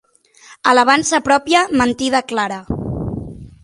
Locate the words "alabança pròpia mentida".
0.71-2.25